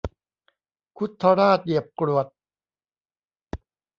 [0.97, 2.27] คุดทะราดเหยียบกรวด